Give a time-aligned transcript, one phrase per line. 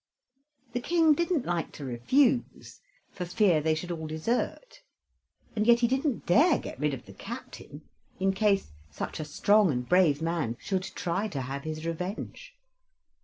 [0.73, 4.81] The King didn't like to refuse, for fear they should all desert,
[5.55, 7.83] and yet he didn't dare get rid of the captain,
[8.19, 12.55] in case such a strong and brave man should try to have his revenge.